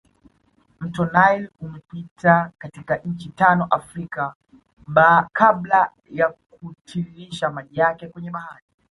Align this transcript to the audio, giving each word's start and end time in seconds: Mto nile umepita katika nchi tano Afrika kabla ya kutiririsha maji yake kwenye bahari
Mto 0.79 1.05
nile 1.05 1.49
umepita 1.61 2.51
katika 2.57 2.97
nchi 2.97 3.29
tano 3.29 3.67
Afrika 3.69 4.33
kabla 5.33 5.91
ya 6.09 6.29
kutiririsha 6.29 7.49
maji 7.49 7.79
yake 7.79 8.07
kwenye 8.07 8.31
bahari 8.31 8.65